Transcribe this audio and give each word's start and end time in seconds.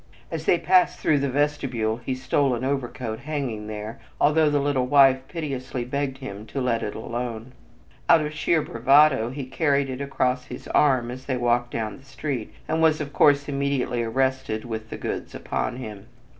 As 0.31 0.45
they 0.45 0.57
passed 0.57 0.97
through 0.97 1.19
the 1.19 1.29
vestibule 1.29 1.97
he 1.97 2.15
stole 2.15 2.55
an 2.55 2.63
overcoat 2.63 3.19
hanging 3.19 3.67
there, 3.67 3.99
although 4.19 4.49
the 4.49 4.59
little 4.59 4.87
wife 4.87 5.27
piteously 5.27 5.85
begged 5.85 6.17
him 6.17 6.47
to 6.47 6.59
let 6.59 6.81
it 6.81 6.95
alone. 6.95 7.51
Out 8.09 8.25
of 8.25 8.33
sheer 8.33 8.63
bravado 8.63 9.29
he 9.29 9.45
carried 9.45 9.91
it 9.91 10.01
across 10.01 10.45
his 10.45 10.67
arm 10.69 11.11
as 11.11 11.25
they 11.27 11.37
walked 11.37 11.69
down 11.69 11.97
the 11.97 12.03
street, 12.03 12.51
and 12.67 12.81
was, 12.81 12.99
of 12.99 13.13
course, 13.13 13.47
immediately 13.47 14.01
arrested 14.01 14.65
"with 14.65 14.89
the 14.89 14.97
goods 14.97 15.35
upon 15.35 15.75
him." 15.77 16.07